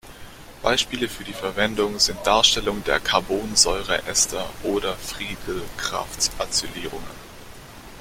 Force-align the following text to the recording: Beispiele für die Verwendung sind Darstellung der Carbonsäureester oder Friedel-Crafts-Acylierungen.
Beispiele 0.63 1.07
für 1.07 1.23
die 1.23 1.31
Verwendung 1.33 1.99
sind 1.99 2.25
Darstellung 2.25 2.83
der 2.85 2.99
Carbonsäureester 2.99 4.49
oder 4.63 4.95
Friedel-Crafts-Acylierungen. 4.95 7.19